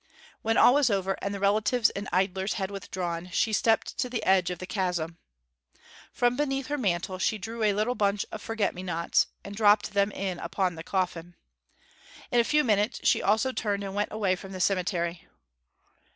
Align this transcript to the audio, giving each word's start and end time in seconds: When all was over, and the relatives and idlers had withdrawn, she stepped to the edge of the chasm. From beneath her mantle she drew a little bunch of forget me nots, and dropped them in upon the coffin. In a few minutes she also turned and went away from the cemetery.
When 0.41 0.57
all 0.57 0.73
was 0.73 0.89
over, 0.89 1.15
and 1.21 1.31
the 1.31 1.39
relatives 1.39 1.91
and 1.91 2.09
idlers 2.11 2.53
had 2.53 2.71
withdrawn, 2.71 3.29
she 3.31 3.53
stepped 3.53 3.99
to 3.99 4.09
the 4.09 4.23
edge 4.23 4.49
of 4.49 4.57
the 4.57 4.65
chasm. 4.65 5.19
From 6.11 6.35
beneath 6.35 6.65
her 6.69 6.77
mantle 6.79 7.19
she 7.19 7.37
drew 7.37 7.61
a 7.61 7.73
little 7.73 7.93
bunch 7.93 8.25
of 8.31 8.41
forget 8.41 8.73
me 8.73 8.81
nots, 8.81 9.27
and 9.43 9.55
dropped 9.55 9.93
them 9.93 10.11
in 10.13 10.39
upon 10.39 10.73
the 10.73 10.81
coffin. 10.83 11.35
In 12.31 12.39
a 12.39 12.43
few 12.43 12.63
minutes 12.63 13.01
she 13.03 13.21
also 13.21 13.51
turned 13.51 13.83
and 13.83 13.93
went 13.93 14.11
away 14.11 14.35
from 14.35 14.53
the 14.53 14.59
cemetery. 14.59 15.27